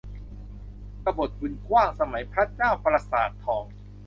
[1.03, 3.63] กบฏบุญกว้าง สมัยพระเจ้าประสาททอง